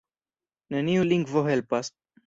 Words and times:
Neniu 0.77 1.05
lingvo 1.13 1.47
helpas. 1.53 1.97